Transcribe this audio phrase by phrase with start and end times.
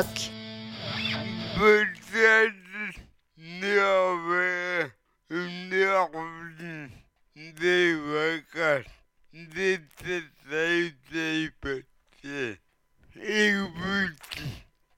[0.00, 0.30] Rock.
[7.60, 8.86] des vacances,
[9.34, 12.58] des détails des petits.
[13.22, 14.08] Et vous,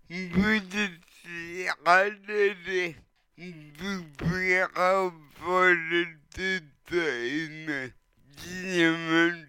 [0.09, 2.97] vous étiez râlé,
[3.39, 6.07] vous pouvez avoir le
[6.37, 7.93] détail,
[8.37, 9.43] diamant,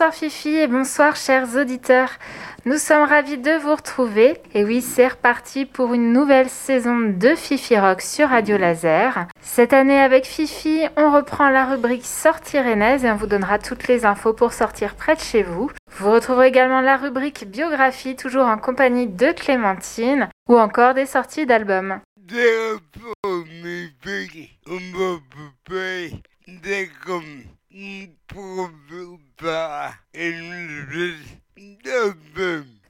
[0.00, 2.08] Bonsoir Fifi et bonsoir chers auditeurs.
[2.64, 4.38] Nous sommes ravis de vous retrouver.
[4.54, 9.26] Et oui, c'est reparti pour une nouvelle saison de Fifi Rock sur Radio Laser.
[9.42, 13.88] Cette année avec Fifi, on reprend la rubrique Sortie Rennaise et on vous donnera toutes
[13.88, 15.70] les infos pour sortir près de chez vous.
[15.98, 21.44] Vous retrouverez également la rubrique Biographie, toujours en compagnie de Clémentine, ou encore des sorties
[21.44, 22.00] d'albums.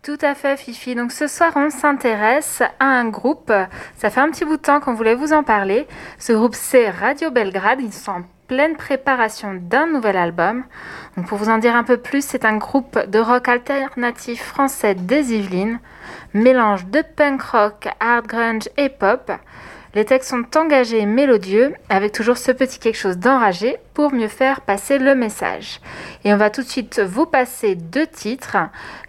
[0.03, 0.95] Tout à fait, Fifi.
[0.95, 3.53] Donc ce soir, on s'intéresse à un groupe.
[3.97, 5.87] Ça fait un petit bout de temps qu'on voulait vous en parler.
[6.19, 7.81] Ce groupe, c'est Radio Belgrade.
[7.83, 10.65] Ils sont en pleine préparation d'un nouvel album.
[11.17, 14.95] Donc pour vous en dire un peu plus, c'est un groupe de rock alternatif français
[14.95, 15.79] des Yvelines.
[16.33, 19.31] Mélange de punk rock, hard grunge et pop.
[19.95, 24.29] Les textes sont engagés et mélodieux, avec toujours ce petit quelque chose d'enragé pour mieux
[24.29, 25.81] faire passer le message.
[26.25, 28.57] Et on va tout de suite vous passer deux titres,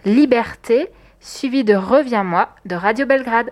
[0.04, 0.88] Liberté,
[1.20, 3.50] suivi de Reviens-moi de Radio Belgrade.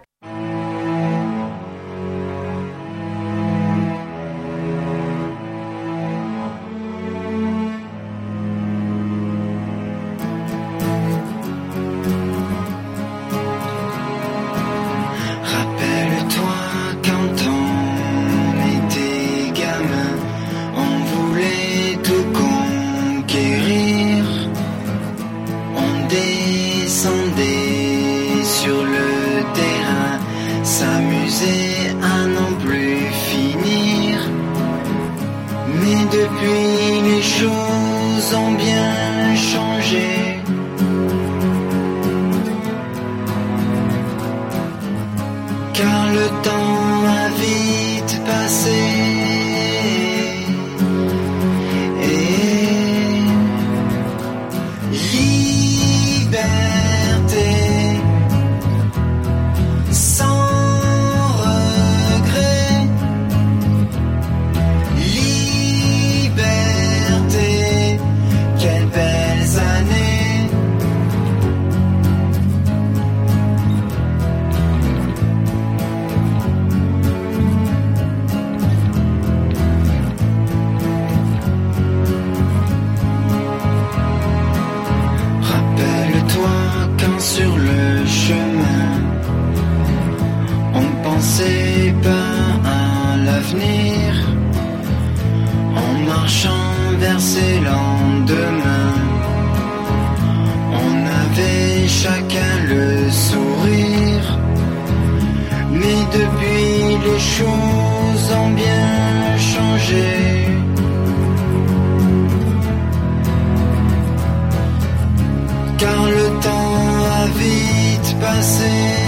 [118.33, 119.00] I?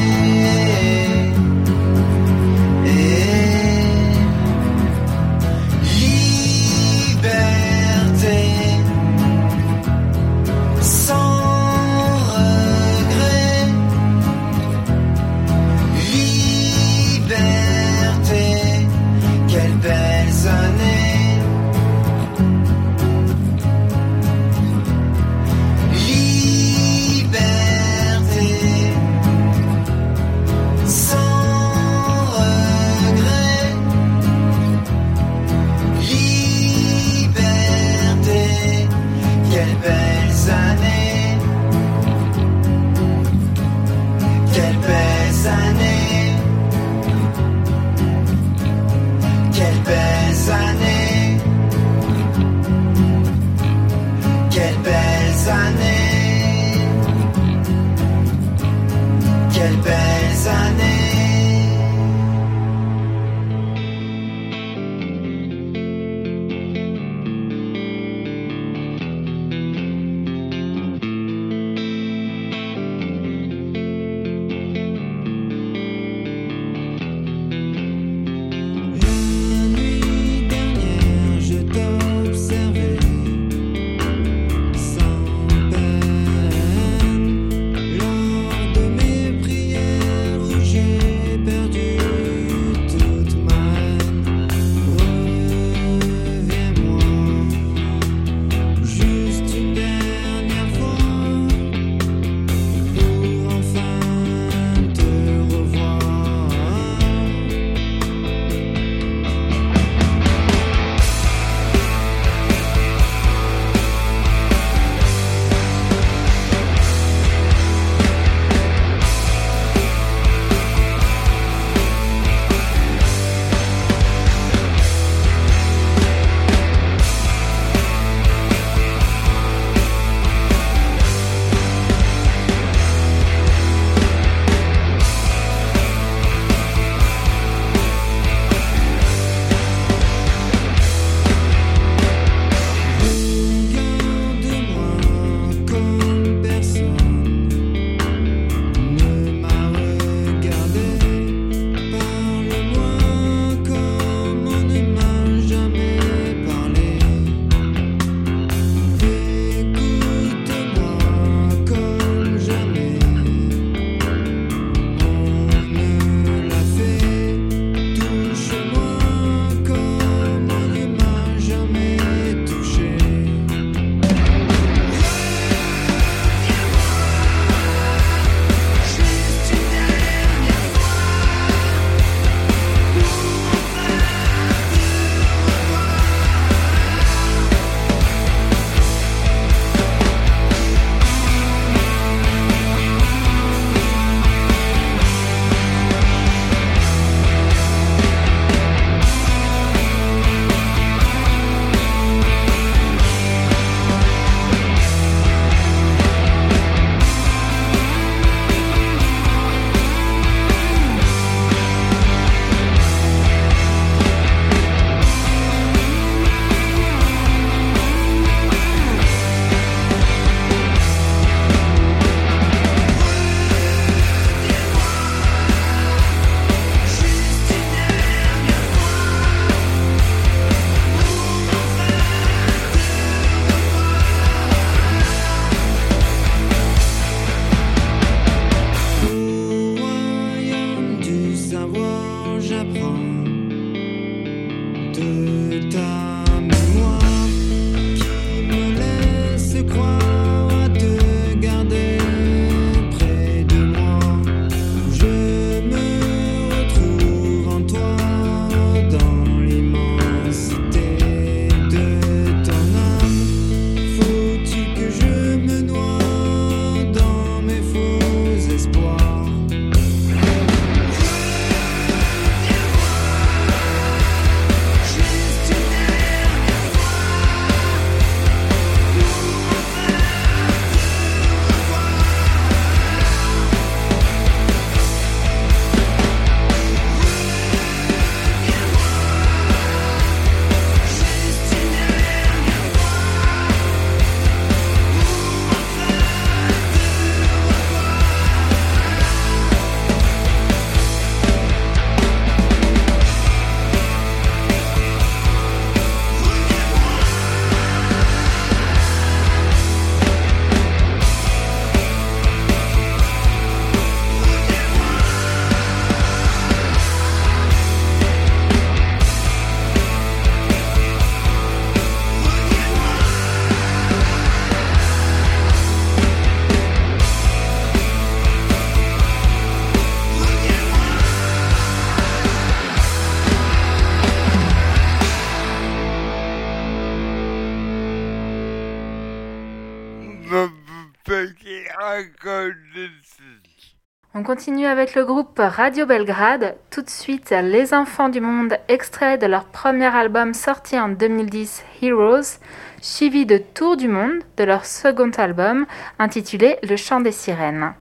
[344.14, 346.56] On continue avec le groupe Radio Belgrade.
[346.70, 351.64] Tout de suite, Les Enfants du Monde, extrait de leur premier album sorti en 2010,
[351.80, 352.38] Heroes,
[352.82, 355.66] suivi de Tour du Monde, de leur second album,
[355.98, 357.74] intitulé Le Chant des Sirènes.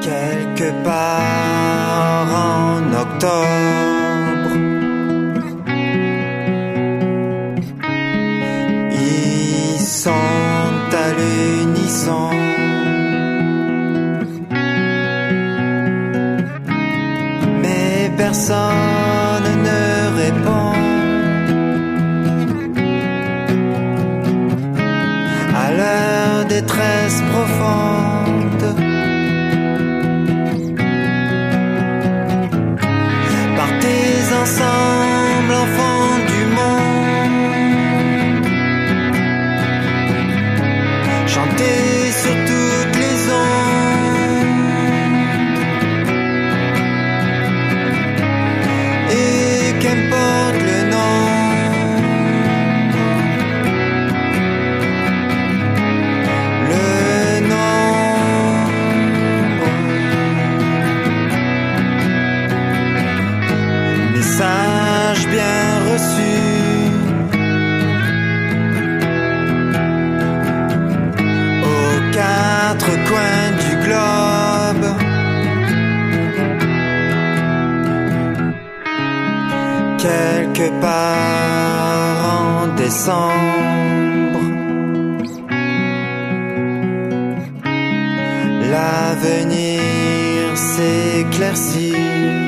[0.00, 4.56] Quelque part en octobre,
[8.90, 11.12] ils sont à
[17.62, 20.72] Mais personne ne répond.
[25.54, 28.64] À leur détresse profonde.
[33.56, 34.91] Partez ensemble,
[80.62, 84.40] Quelque part en décembre.
[88.70, 92.41] L'avenir s'éclaircit.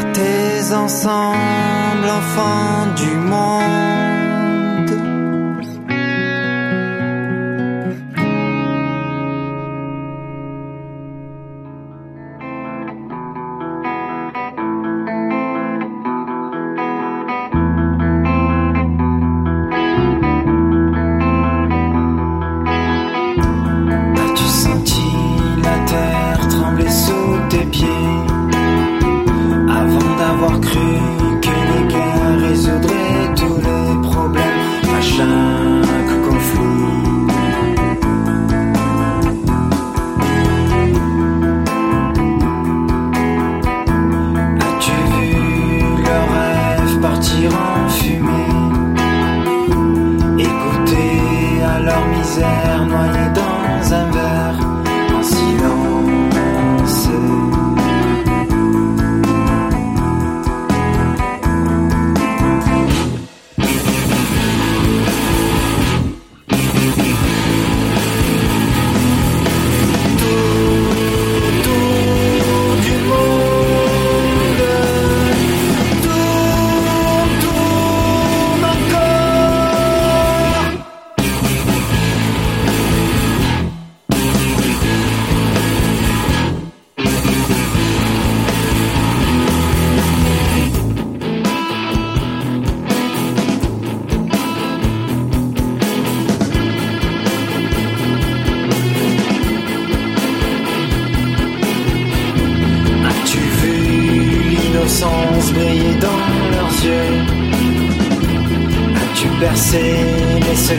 [0.00, 4.09] Partez ensemble, enfants du monde.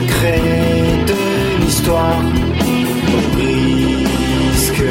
[0.02, 2.22] Les secrets de l'histoire
[3.08, 4.84] au risque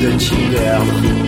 [0.00, 1.23] de t'y perdre.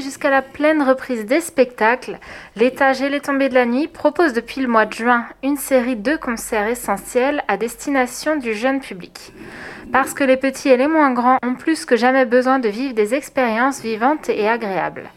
[0.00, 2.18] Jusqu'à la pleine reprise des spectacles,
[2.56, 5.96] l'étage et les tombées de la nuit propose depuis le mois de juin une série
[5.96, 9.32] de concerts essentiels à destination du jeune public.
[9.92, 12.94] Parce que les petits et les moins grands ont plus que jamais besoin de vivre
[12.94, 15.10] des expériences vivantes et agréables.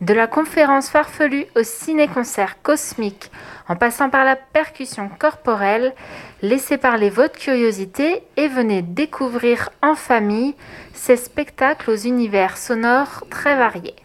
[0.00, 3.32] De la conférence farfelue au ciné-concert cosmique,
[3.68, 5.92] en passant par la percussion corporelle,
[6.40, 10.54] laissez parler votre curiosité et venez découvrir en famille
[10.98, 13.96] ces spectacles aux univers sonores très variés.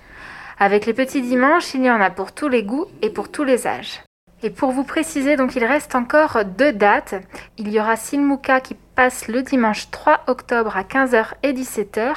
[0.60, 3.43] Avec les petits dimanches, il y en a pour tous les goûts et pour tous
[3.43, 4.01] les âges.
[4.43, 7.15] Et pour vous préciser, donc il reste encore deux dates.
[7.58, 12.13] Il y aura Silmuka qui passe le dimanche 3 octobre à 15h et 17h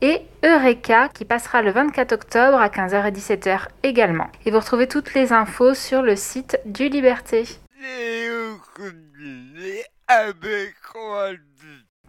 [0.00, 4.28] et Eureka qui passera le 24 octobre à 15h et 17h également.
[4.46, 7.44] Et vous retrouvez toutes les infos sur le site du Liberté.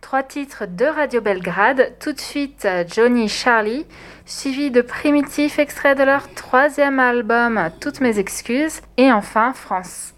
[0.01, 1.93] Trois titres de Radio Belgrade.
[1.99, 3.85] Tout de suite Johnny Charlie,
[4.25, 8.81] suivi de Primitif, extrait de leur troisième album Toutes mes excuses.
[8.97, 10.13] Et enfin France.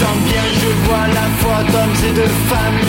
[0.00, 2.83] Sens bien, je vois la foi d'hommes et de femmes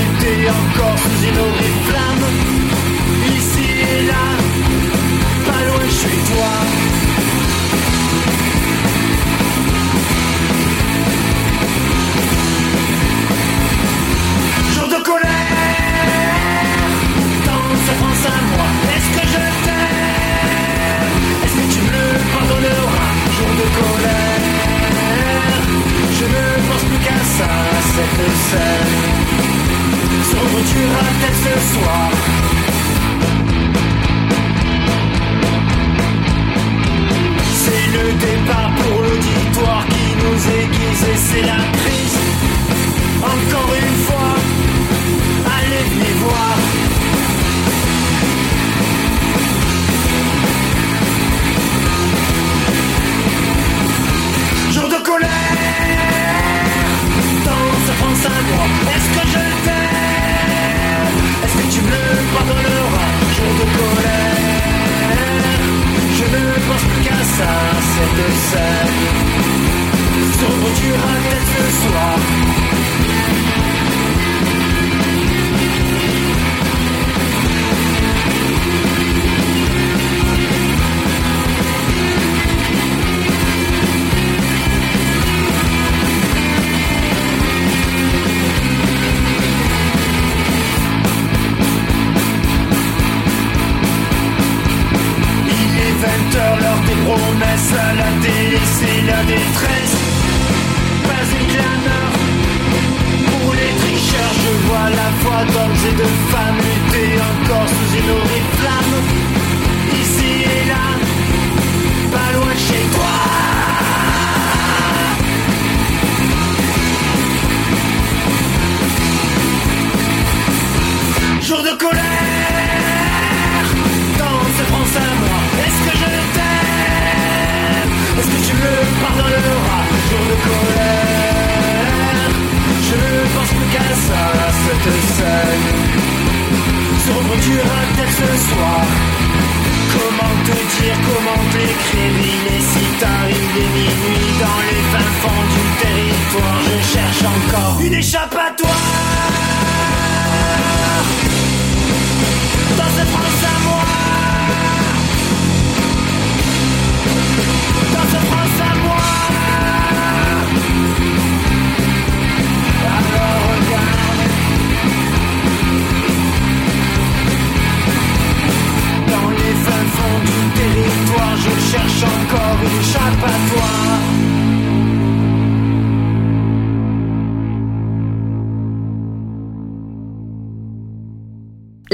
[105.94, 108.45] de femmes lutter encore sous une horrible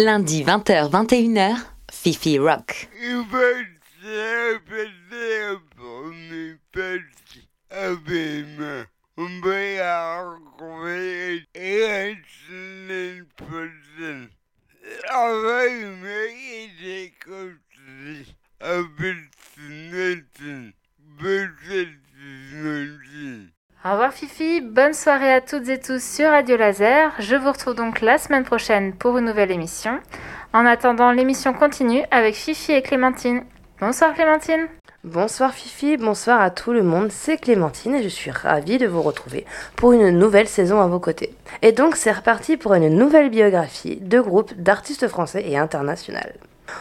[0.04, 1.58] Lundi 20h-21h,
[1.92, 2.90] Fifi Rock.
[3.00, 3.40] Il va
[4.02, 8.86] se répéter pour mes petits avec mains.
[9.18, 12.16] On va la retrouver et la
[12.50, 14.30] semaine prochaine.
[15.08, 19.18] Avec mes idées construites avec
[19.60, 20.72] Nathan.
[21.20, 21.90] Peut-être
[22.56, 23.52] Nathan.
[23.86, 27.12] Au revoir Fifi, bonne soirée à toutes et tous sur Radio Laser.
[27.20, 30.00] Je vous retrouve donc la semaine prochaine pour une nouvelle émission.
[30.54, 33.44] En attendant, l'émission continue avec Fifi et Clémentine.
[33.80, 34.68] Bonsoir Clémentine.
[35.04, 39.02] Bonsoir Fifi, bonsoir à tout le monde, c'est Clémentine et je suis ravie de vous
[39.02, 39.46] retrouver
[39.76, 41.34] pour une nouvelle saison à vos côtés.
[41.64, 46.20] Et donc c'est reparti pour une nouvelle biographie de groupe d'artistes français et internationaux.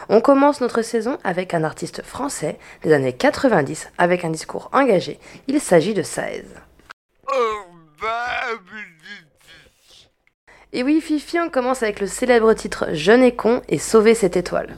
[0.07, 5.19] On commence notre saison avec un artiste français des années 90 avec un discours engagé.
[5.47, 6.45] Il s'agit de Saez.
[7.33, 7.70] Oh.
[10.73, 14.37] Et oui Fifi, on commence avec le célèbre titre Jeune et con et Sauver cette
[14.37, 14.77] étoile.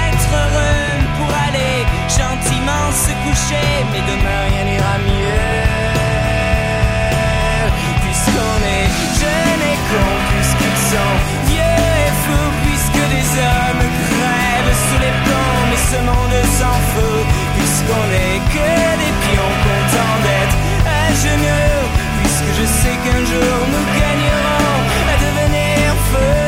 [2.17, 5.71] gentiment se coucher, mais demain rien n'ira mieux.
[8.03, 8.89] Puisqu'on est
[9.21, 11.15] jeune et con, puisqu'ils sont
[11.49, 17.23] vieux et fous, puisque des hommes crèvent sous les ponts, mais ce monde s'en fout,
[17.55, 18.71] puisqu'on est que
[19.03, 20.57] des pions contents d'être
[20.99, 21.83] à genoux,
[22.19, 24.79] puisque je sais qu'un jour nous gagnerons
[25.11, 26.40] à devenir feu,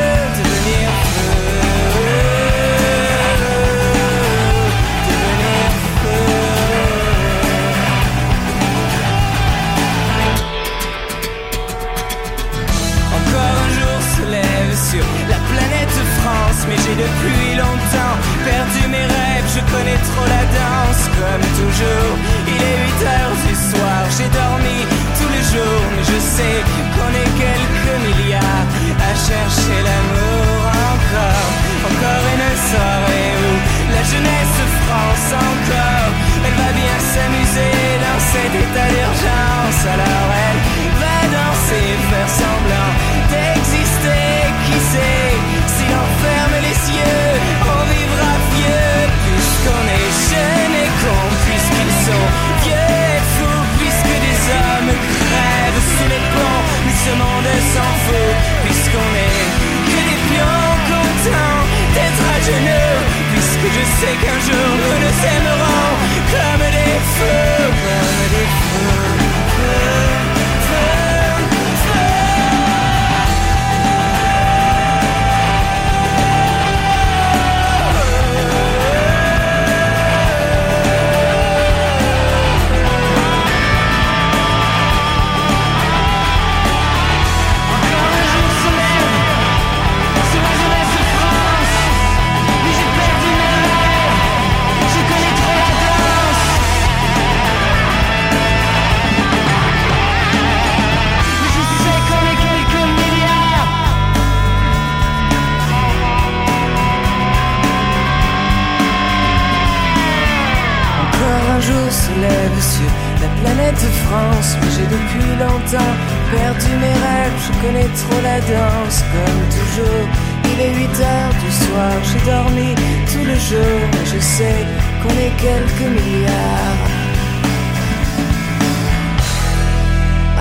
[116.36, 117.38] perdu mes rêves.
[117.46, 120.06] Je connais trop la danse, comme toujours.
[120.50, 122.74] Il est 8 heures du soir, j'ai dormi
[123.10, 124.60] tout le jour, mais je sais
[125.00, 126.84] qu'on est quelques milliards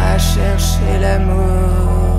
[0.07, 2.12] à chercher l'amour.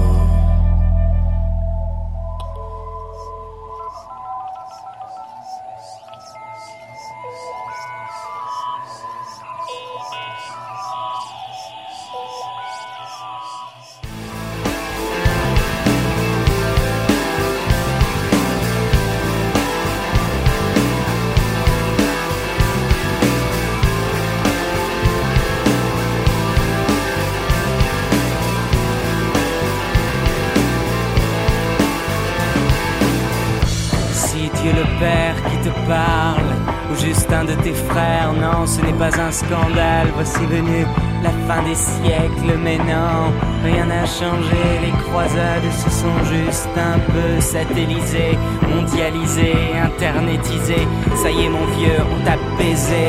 [41.47, 43.32] Fin des siècles, mais non,
[43.64, 44.64] rien n'a changé.
[44.84, 48.36] Les croisades se sont juste un peu satellisées,
[48.68, 50.86] mondialisées, internetisées.
[51.22, 53.07] Ça y est, mon vieux, on t'a baisé,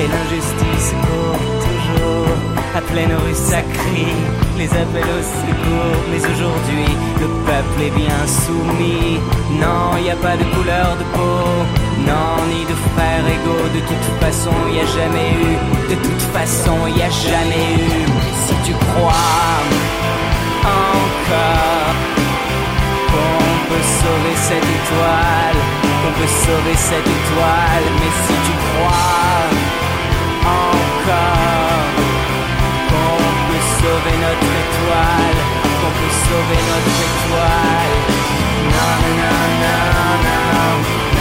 [0.00, 2.36] et l'injustice court toujours.
[2.76, 4.16] À pleine rue ça crie,
[4.58, 9.20] les appels au secours Mais aujourd'hui, le peuple est bien soumis
[9.60, 14.08] Non, y a pas de couleur de peau Non, ni de frères égaux De toute
[14.20, 15.54] façon, y a jamais eu.
[15.90, 18.04] De toute façon, y a jamais eu.
[18.46, 19.62] Si tu crois
[20.62, 21.94] encore
[23.10, 25.60] Qu'on peut sauver cette étoile
[26.00, 27.86] Qu'on peut sauver cette étoile.
[28.00, 29.74] Mais si tu crois
[30.44, 31.84] encore
[32.90, 35.38] qu'on peut sauver notre étoile,
[35.80, 37.96] qu'on peut sauver notre étoile.
[38.74, 41.13] Non, non, non, non, non,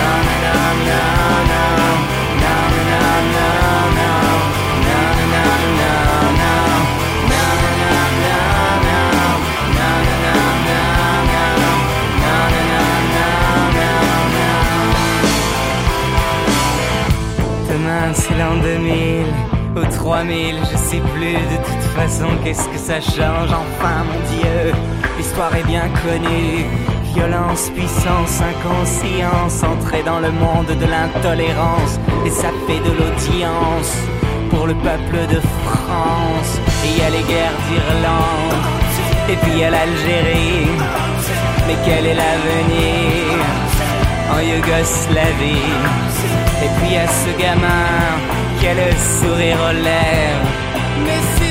[21.00, 23.52] plus de toute façon qu'est-ce que ça change?
[23.52, 24.74] Enfin mon Dieu,
[25.18, 26.66] l'histoire est bien connue.
[27.16, 33.94] Violence, puissance, inconscience, entrer dans le monde de l'intolérance et ça fait de l'audience
[34.50, 36.60] pour le peuple de France.
[36.84, 38.64] Et il y a les guerres d'Irlande
[39.30, 40.68] et puis il y a l'Algérie.
[41.68, 43.38] Mais quel est l'avenir
[44.34, 45.74] en Yougoslavie?
[46.64, 47.94] Et puis à ce gamin
[48.72, 50.73] le sourire aux lèvres.
[51.02, 51.43] Miss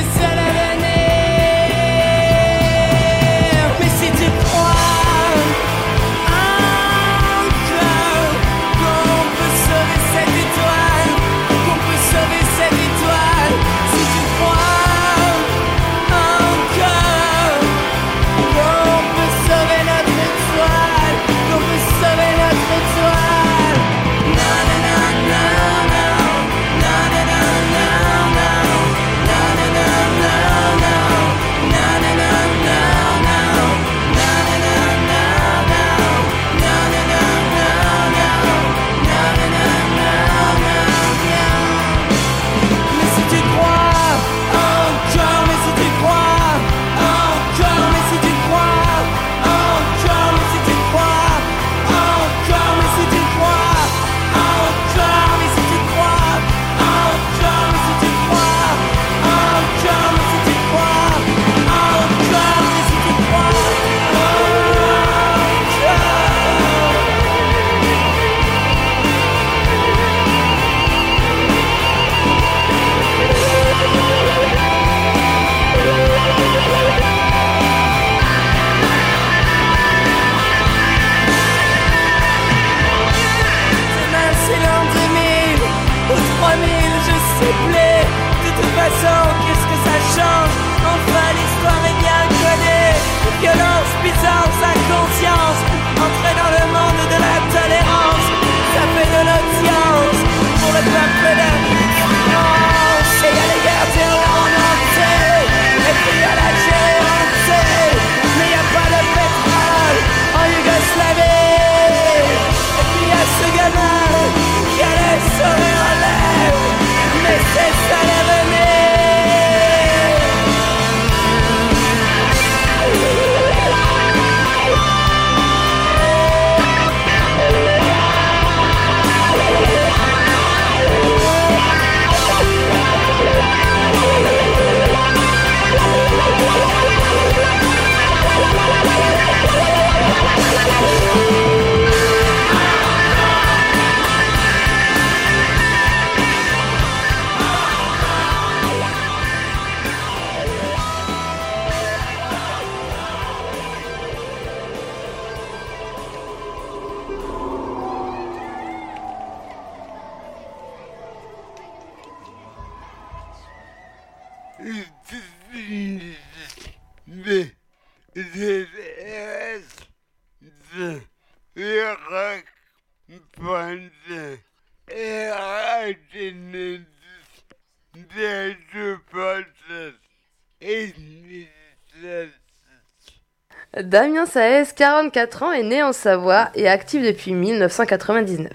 [183.74, 188.52] Damien Saez, 44 ans, est né en Savoie et actif depuis 1999.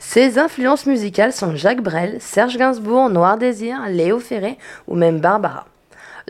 [0.00, 5.66] Ses influences musicales sont Jacques Brel, Serge Gainsbourg, Noir Désir, Léo Ferré ou même Barbara.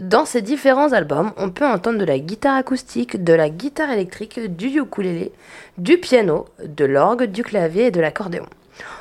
[0.01, 4.39] Dans ses différents albums, on peut entendre de la guitare acoustique, de la guitare électrique,
[4.55, 5.33] du ukulélé,
[5.77, 8.47] du piano, de l'orgue, du clavier et de l'accordéon.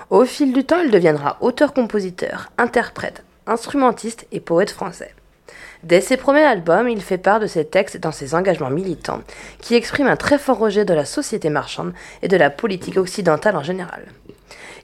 [0.09, 5.13] Au fil du temps, il deviendra auteur-compositeur, interprète, instrumentiste et poète français.
[5.83, 9.21] Dès ses premiers albums, il fait part de ses textes dans ses engagements militants,
[9.61, 11.93] qui expriment un très fort rejet de la société marchande
[12.23, 14.05] et de la politique occidentale en général.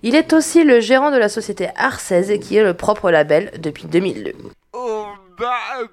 [0.04, 3.88] Il est aussi le gérant de la société Arcèse, qui est le propre label depuis
[3.88, 4.34] 2002.
[5.38, 5.88] Bas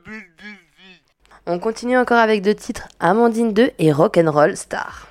[1.46, 5.09] On continue encore avec deux titres, Amandine 2 et Rock'n'Roll Star.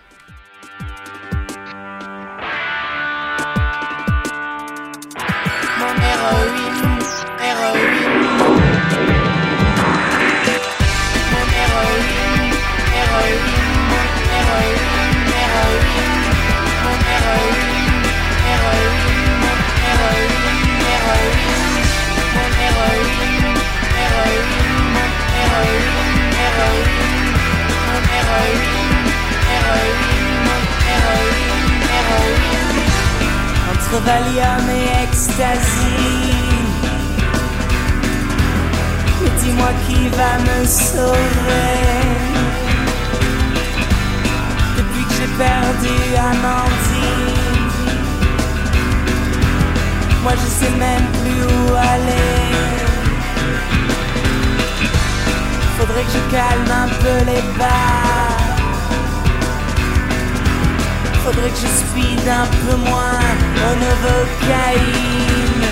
[29.55, 30.49] Héroïne,
[30.93, 32.89] héroïne, héroïne.
[33.71, 35.97] Entre Valium et ecstasy.
[39.21, 41.77] Mais dis-moi qui va me sauver.
[44.77, 47.29] Depuis que j'ai perdu Amandine.
[50.23, 52.68] Moi je sais même plus où aller
[55.80, 58.19] Faudrait que je calme un peu les bas
[61.23, 63.21] Faudrait que je speed un peu moins
[63.65, 65.67] au novocaïne.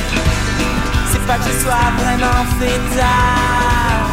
[1.11, 4.07] C'est pas que je sois vraiment fêtard.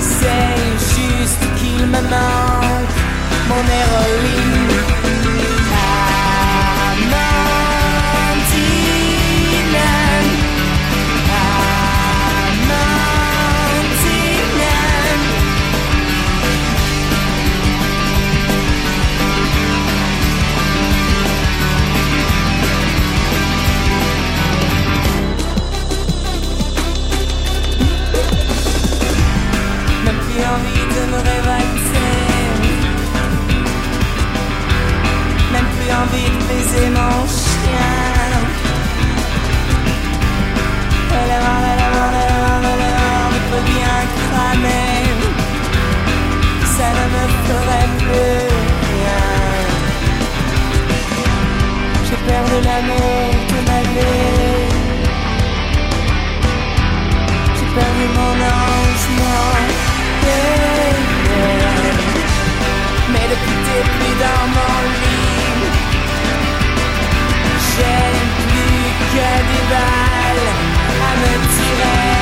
[0.00, 2.96] C'est juste qu'il me manque
[3.48, 5.11] mon héroïne.
[36.72, 38.00] Baiser mon chien.
[41.14, 41.32] Elle
[42.14, 44.96] elle peut bien cramer.
[46.76, 48.38] Ça ne me ferait plus
[48.88, 49.24] rien.
[52.06, 54.20] J'ai perdu l'amour de ma vie.
[57.56, 59.06] J'ai perdu mon ange,
[63.12, 65.11] Mais depuis t'es plus dans mon lit.
[67.74, 67.84] J'ai
[68.44, 70.48] plus que des balles
[71.00, 72.21] à me tirer.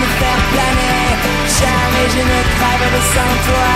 [0.00, 1.06] Me faire planer.
[1.60, 3.74] Jamais je ne crèverai sans toi.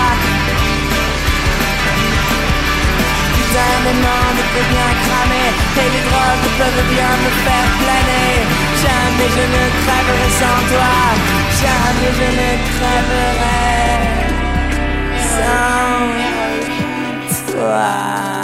[3.34, 5.50] Putain de monde peut bien cramer,
[5.82, 8.32] et les drogues peuvent bien me faire planer.
[8.84, 10.94] Jamais je ne crèverai sans toi.
[11.62, 13.64] Jamais je ne crèverai
[15.36, 15.92] sans
[17.52, 18.39] toi.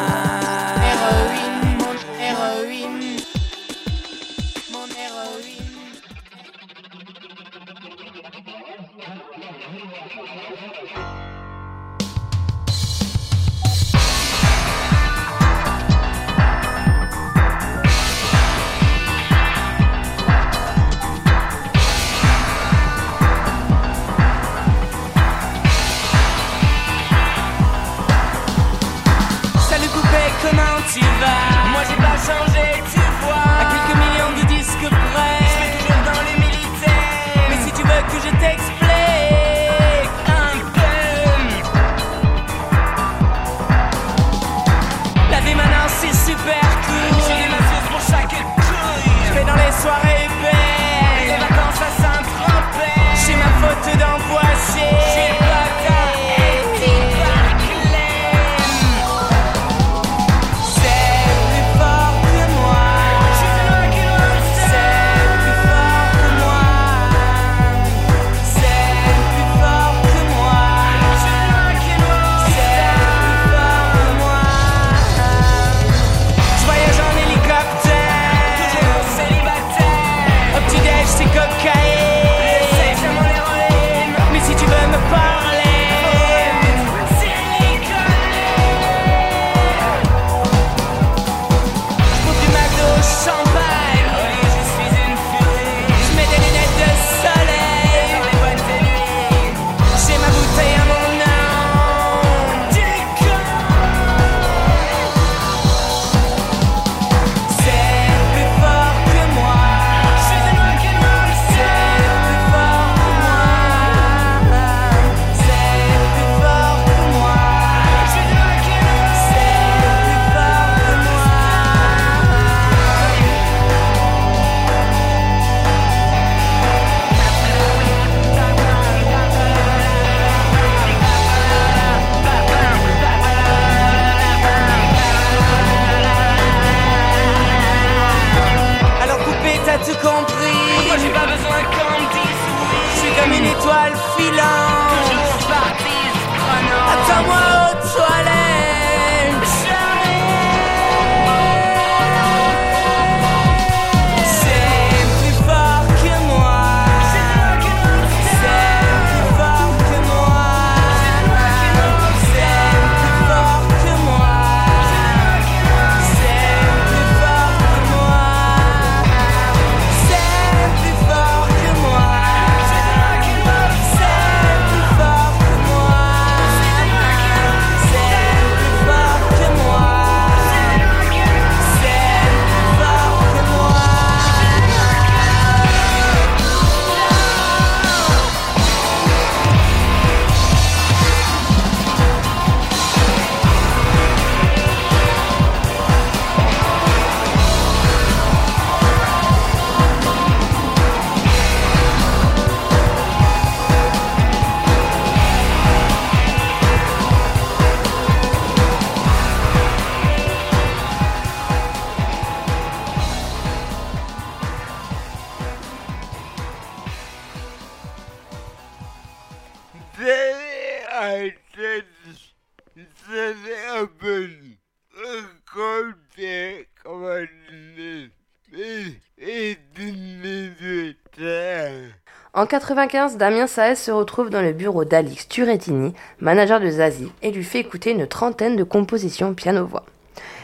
[232.46, 237.32] En 95, Damien Saez se retrouve dans le bureau d'Alix Turettini, manager de Zazie, et
[237.32, 239.82] lui fait écouter une trentaine de compositions piano-voix.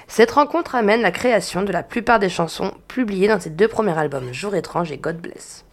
[0.08, 3.96] Cette rencontre amène la création de la plupart des chansons publiées dans ses deux premiers
[3.96, 5.64] albums, Jour étrange et God Bless.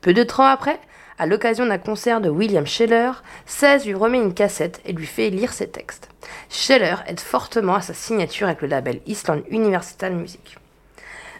[0.00, 0.80] Peu de temps après,
[1.16, 3.12] à l'occasion d'un concert de William Scheller,
[3.46, 6.08] 16 lui remet une cassette et lui fait lire ses textes.
[6.50, 10.58] Scheller aide fortement à sa signature avec le label Island Universal Music.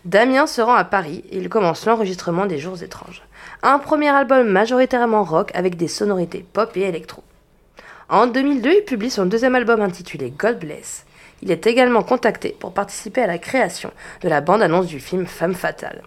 [0.05, 3.23] Damien se rend à Paris et il commence l'enregistrement des Jours étranges.
[3.65, 7.23] Un premier album majoritairement rock avec des sonorités pop et électro.
[8.09, 11.07] En 2002, il publie son deuxième album intitulé God Bless.
[11.43, 13.93] Il est également contacté pour participer à la création
[14.23, 16.03] de la bande-annonce du film Femme Fatale.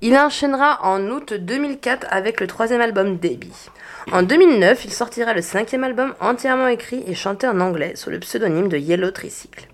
[0.00, 3.68] Il enchaînera en août 2004 avec le troisième album Debbie.
[4.10, 8.20] En 2009, il sortira le cinquième album entièrement écrit et chanté en anglais sous le
[8.20, 9.68] pseudonyme de Yellow Tricycle.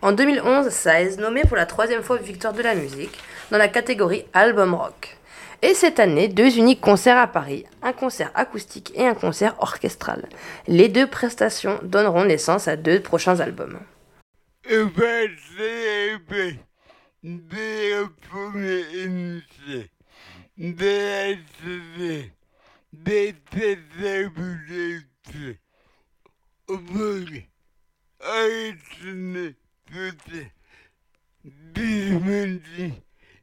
[0.00, 3.18] En 2011, Saez nommé pour la troisième fois victoire de la musique
[3.50, 5.18] dans la catégorie Album Rock.
[5.64, 10.28] Et cette année, deux uniques concerts à Paris, un concert acoustique et un concert orchestral.
[10.66, 13.78] Les deux prestations donneront naissance à deux prochains albums.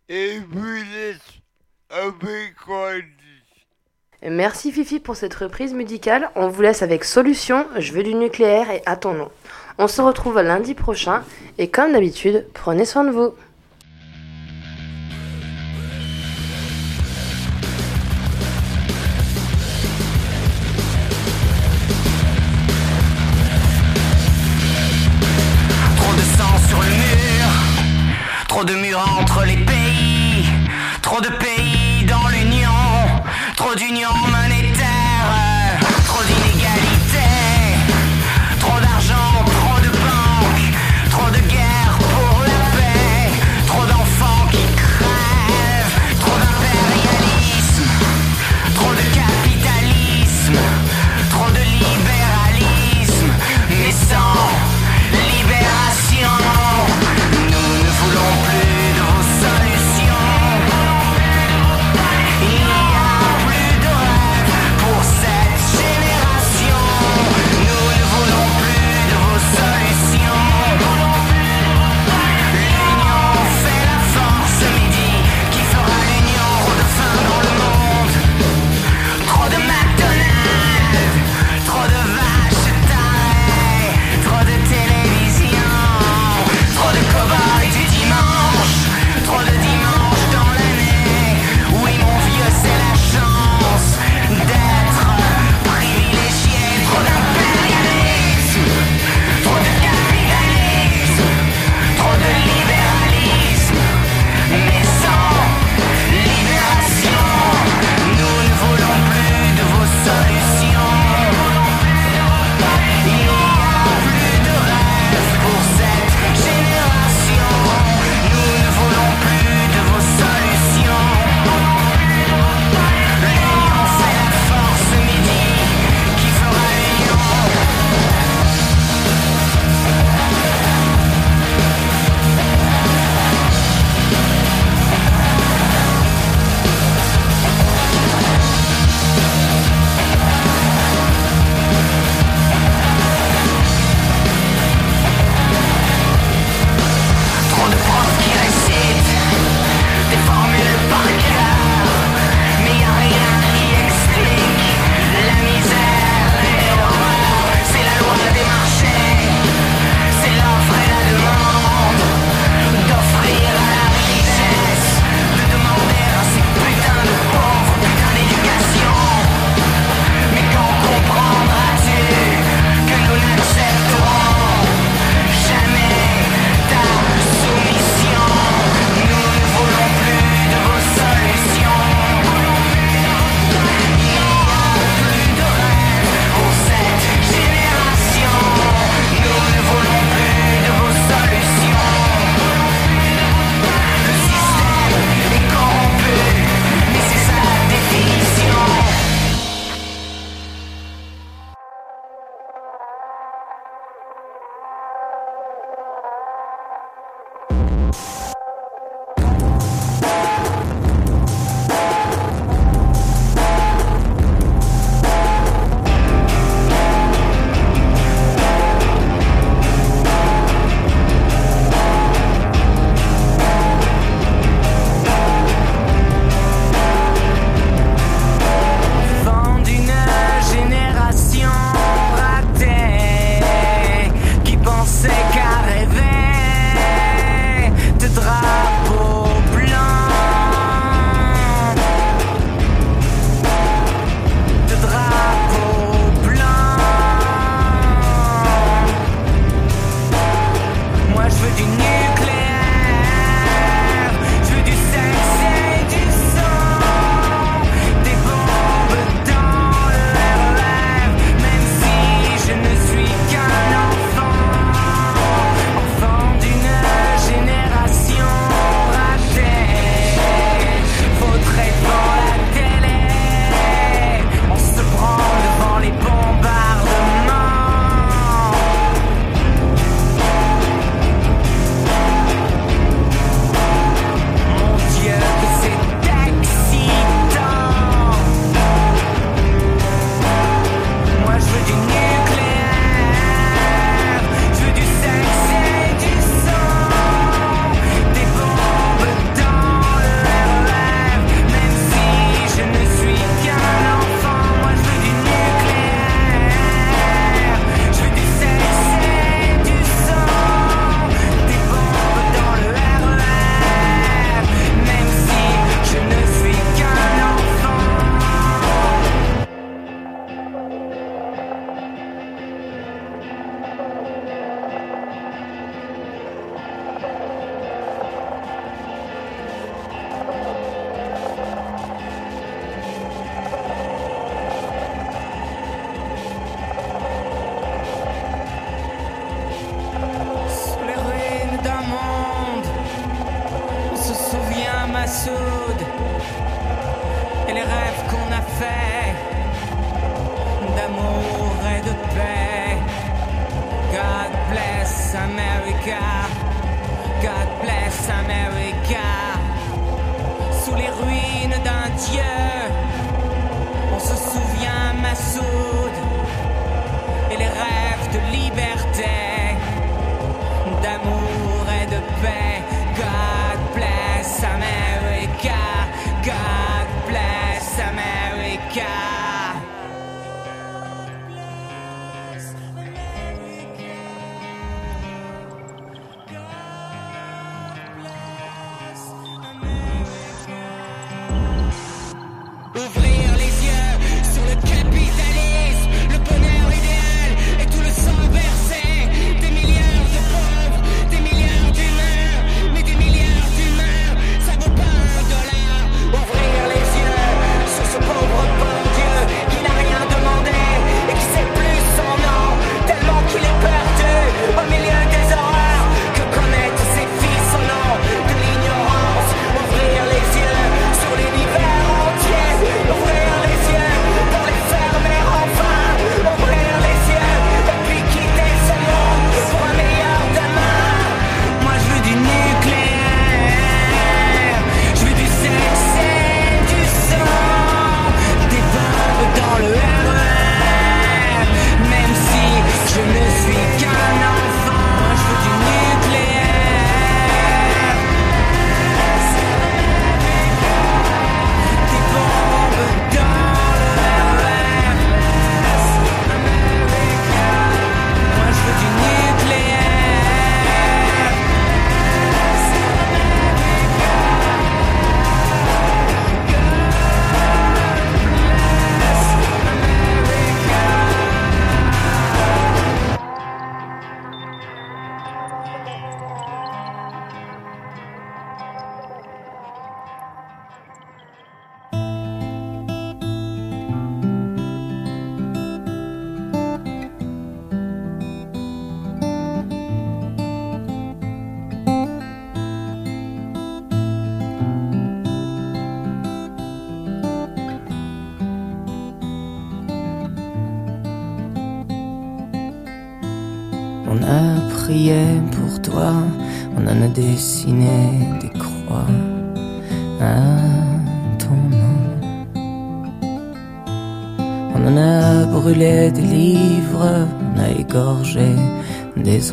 [0.09, 0.39] Et
[4.21, 6.29] Merci Fifi pour cette reprise musicale.
[6.35, 9.31] On vous laisse avec Solution, Je veux du nucléaire et Attendons.
[9.79, 11.23] On se retrouve lundi prochain
[11.57, 13.33] et comme d'habitude, prenez soin de vous.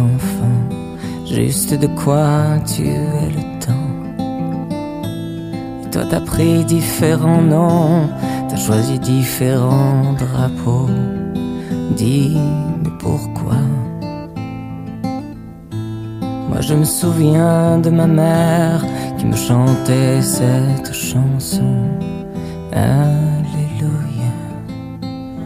[0.01, 0.63] enfants,
[1.25, 3.95] juste de quoi tu es le temps.
[5.93, 8.09] Toi t'as pris différents noms,
[8.49, 10.91] t'as choisi différents drapeaux.
[11.97, 12.37] Dis,
[12.83, 13.61] mais pourquoi
[16.49, 18.85] Moi je me souviens de ma mère
[19.19, 21.73] qui me chantait cette chanson.
[22.73, 24.33] Alléluia,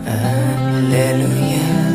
[0.06, 1.89] Alléluia.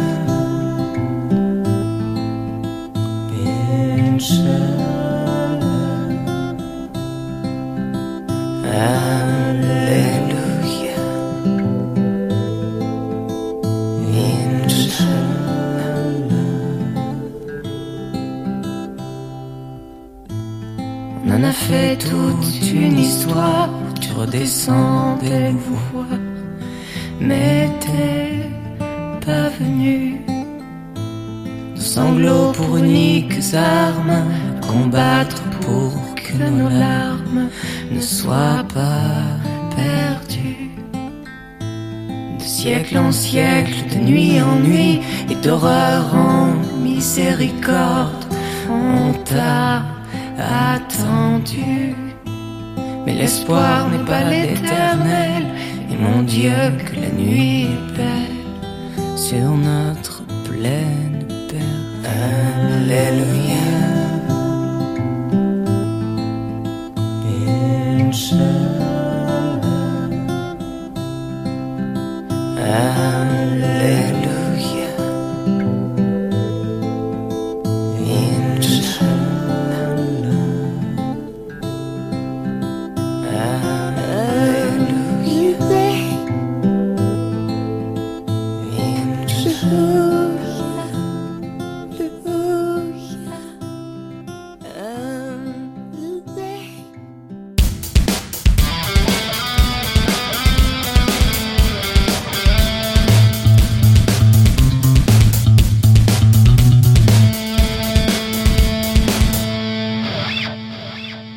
[47.15, 47.74] miséricorde.